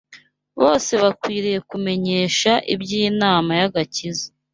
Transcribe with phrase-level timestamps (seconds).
[0.61, 4.27] Bose bakwiriye kumenyesha iby’inama y’agakiza